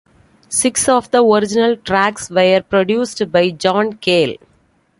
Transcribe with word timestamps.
Six 0.49 0.89
of 0.89 1.11
the 1.11 1.23
original 1.23 1.75
tracks 1.77 2.31
were 2.31 2.63
produced 2.67 3.31
by 3.31 3.51
John 3.51 3.93
Cale. 3.97 4.37